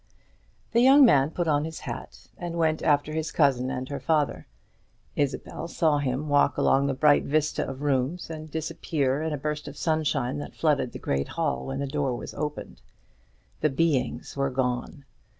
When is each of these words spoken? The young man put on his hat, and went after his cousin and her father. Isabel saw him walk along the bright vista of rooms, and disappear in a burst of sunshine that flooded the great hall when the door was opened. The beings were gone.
The 0.71 0.81
young 0.81 1.05
man 1.05 1.29
put 1.29 1.47
on 1.47 1.63
his 1.63 1.81
hat, 1.81 2.25
and 2.35 2.57
went 2.57 2.81
after 2.81 3.13
his 3.13 3.31
cousin 3.31 3.69
and 3.69 3.87
her 3.89 3.99
father. 3.99 4.47
Isabel 5.15 5.67
saw 5.67 5.99
him 5.99 6.27
walk 6.27 6.57
along 6.57 6.87
the 6.87 6.95
bright 6.95 7.23
vista 7.23 7.69
of 7.69 7.83
rooms, 7.83 8.27
and 8.27 8.49
disappear 8.49 9.21
in 9.21 9.31
a 9.31 9.37
burst 9.37 9.67
of 9.67 9.77
sunshine 9.77 10.39
that 10.39 10.55
flooded 10.55 10.93
the 10.93 10.97
great 10.97 11.27
hall 11.27 11.67
when 11.67 11.77
the 11.77 11.85
door 11.85 12.15
was 12.15 12.33
opened. 12.33 12.81
The 13.59 13.69
beings 13.69 14.35
were 14.35 14.49
gone. 14.49 15.05